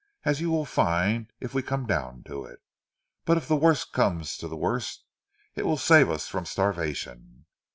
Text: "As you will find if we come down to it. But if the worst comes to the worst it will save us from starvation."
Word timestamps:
"As 0.25 0.41
you 0.41 0.49
will 0.49 0.65
find 0.65 1.31
if 1.39 1.53
we 1.53 1.61
come 1.61 1.85
down 1.85 2.23
to 2.23 2.43
it. 2.43 2.63
But 3.23 3.37
if 3.37 3.47
the 3.47 3.55
worst 3.55 3.93
comes 3.93 4.35
to 4.37 4.47
the 4.47 4.57
worst 4.57 5.03
it 5.53 5.63
will 5.63 5.77
save 5.77 6.09
us 6.09 6.27
from 6.27 6.43
starvation." 6.43 7.45